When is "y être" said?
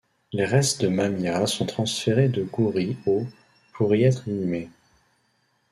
3.93-4.27